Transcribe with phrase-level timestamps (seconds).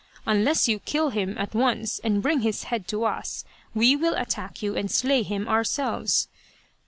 [0.25, 4.63] Unless you kill him at once and bring his head to us, we will attack
[4.63, 6.27] you and slay him ourselves.